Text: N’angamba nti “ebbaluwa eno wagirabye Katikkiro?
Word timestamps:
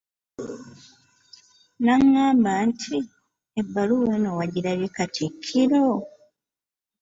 N’angamba 1.83 2.51
nti 2.67 2.95
“ebbaluwa 3.59 4.11
eno 4.17 4.29
wagirabye 4.37 4.87
Katikkiro? 4.95 5.85